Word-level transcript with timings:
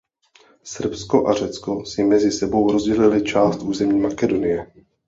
Srbsko 0.63 1.27
a 1.27 1.33
Řecko 1.33 1.85
si 1.85 2.03
mezi 2.03 2.31
sebou 2.31 2.71
rozdělili 2.71 3.23
část 3.23 3.57
území 3.61 3.99
Makedonie. 3.99 4.67